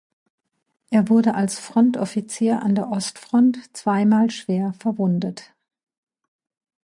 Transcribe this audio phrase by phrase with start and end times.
[0.89, 5.53] Er wurde als Frontoffizier an der Ostfront zweimal schwer verwundet.